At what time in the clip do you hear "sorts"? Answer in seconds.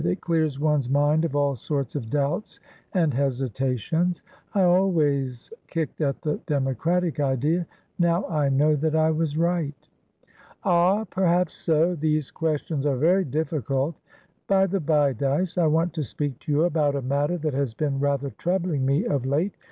1.55-1.95